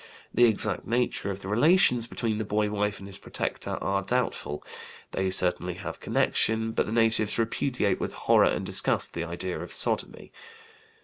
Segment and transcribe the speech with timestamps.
[0.33, 4.63] The exact nature of the relations between the boy wife and his protector are doubtful;
[5.11, 9.71] they certainly have connection, but the natives repudiate with horror and disgust the idea of
[9.71, 10.31] sodomy.